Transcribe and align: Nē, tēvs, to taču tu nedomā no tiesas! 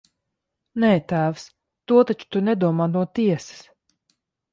Nē, 0.83 0.87
tēvs, 1.11 1.43
to 1.91 1.99
taču 2.11 2.29
tu 2.37 2.41
nedomā 2.47 2.87
no 2.95 3.05
tiesas! 3.19 3.61